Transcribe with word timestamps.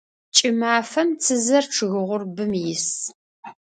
Кӏымафэм 0.35 1.09
цызэр 1.23 1.65
чъыг 1.73 1.93
гъурбым 2.05 2.51
ис. 2.73 2.87